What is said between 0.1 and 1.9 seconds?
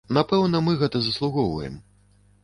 Напэўна, мы гэтага заслугоўваем.